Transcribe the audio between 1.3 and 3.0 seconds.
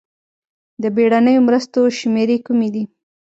مرستو شمېرې کومې دي؟